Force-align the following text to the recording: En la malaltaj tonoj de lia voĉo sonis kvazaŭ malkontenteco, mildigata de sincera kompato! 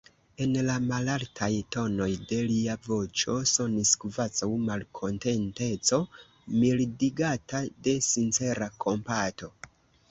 En 0.43 0.53
la 0.67 0.75
malaltaj 0.91 1.49
tonoj 1.75 2.07
de 2.31 2.39
lia 2.51 2.77
voĉo 2.87 3.37
sonis 3.51 3.93
kvazaŭ 4.05 4.51
malkontenteco, 4.71 6.01
mildigata 6.57 7.65
de 7.89 7.99
sincera 8.11 8.75
kompato! 8.87 9.55